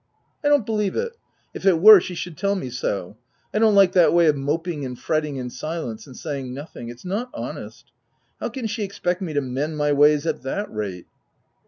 [0.43, 1.15] u I don't believe it.
[1.53, 3.17] If it were, she should tell me so:
[3.53, 7.05] I don't like that way of moping and fretting in silence, and saying nothing— it's
[7.05, 7.91] not honest.
[8.39, 11.05] How can she expect me to mend my ways at that rate?"